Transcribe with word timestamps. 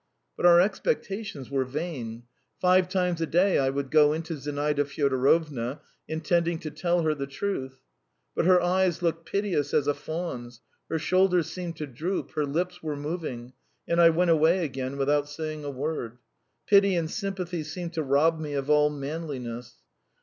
But 0.35 0.47
our 0.47 0.59
expectations 0.59 1.51
were 1.51 1.63
vain. 1.63 2.23
Five 2.59 2.89
times 2.89 3.21
a 3.21 3.27
day 3.27 3.59
I 3.59 3.69
would 3.69 3.91
go 3.91 4.13
in 4.13 4.23
to 4.23 4.35
Zinaida 4.35 4.83
Fyodorovna, 4.83 5.79
intending 6.07 6.57
to 6.61 6.71
tell 6.71 7.03
her 7.03 7.13
the 7.13 7.27
truth, 7.27 7.83
But 8.35 8.45
her 8.45 8.59
eyes 8.59 9.03
looked 9.03 9.27
piteous 9.27 9.75
as 9.75 9.85
a 9.85 9.93
fawn's, 9.93 10.59
her 10.89 10.97
shoulders 10.97 11.51
seemed 11.51 11.75
to 11.77 11.85
droop, 11.85 12.31
her 12.31 12.47
lips 12.47 12.81
were 12.81 12.95
moving, 12.97 13.53
and 13.87 14.01
I 14.01 14.09
went 14.09 14.31
away 14.31 14.65
again 14.65 14.97
without 14.97 15.29
saying 15.29 15.63
a 15.63 15.69
word. 15.69 16.17
Pity 16.65 16.95
and 16.95 17.07
sympathy 17.07 17.61
seemed 17.61 17.93
to 17.93 18.01
rob 18.01 18.39
me 18.39 18.55
of 18.55 18.71
all 18.71 18.89
manliness. 18.89 19.83